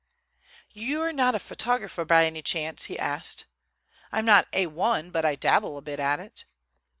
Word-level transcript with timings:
"You're 0.73 1.13
not 1.13 1.35
a 1.35 1.37
photographer, 1.37 2.03
by 2.05 2.25
any 2.25 2.41
chance?" 2.41 2.85
he 2.85 2.97
asked. 2.97 3.45
"I'm 4.11 4.25
not 4.25 4.51
A1, 4.51 5.11
but 5.11 5.25
I 5.25 5.35
dabble 5.35 5.77
a 5.77 5.81
bit 5.83 5.99
at 5.99 6.19
it." 6.19 6.45